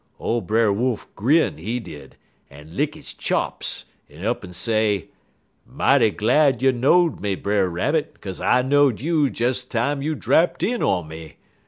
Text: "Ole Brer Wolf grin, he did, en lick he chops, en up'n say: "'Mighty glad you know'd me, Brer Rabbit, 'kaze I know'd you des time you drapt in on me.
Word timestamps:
"Ole 0.19 0.41
Brer 0.41 0.73
Wolf 0.73 1.07
grin, 1.15 1.59
he 1.59 1.79
did, 1.79 2.15
en 2.49 2.75
lick 2.75 2.95
he 2.95 3.03
chops, 3.03 3.85
en 4.09 4.25
up'n 4.25 4.51
say: 4.51 5.09
"'Mighty 5.67 6.09
glad 6.09 6.63
you 6.63 6.71
know'd 6.71 7.21
me, 7.21 7.35
Brer 7.35 7.69
Rabbit, 7.69 8.19
'kaze 8.19 8.41
I 8.41 8.63
know'd 8.63 8.99
you 8.99 9.29
des 9.29 9.53
time 9.69 10.01
you 10.01 10.15
drapt 10.15 10.63
in 10.63 10.81
on 10.81 11.07
me. 11.07 11.35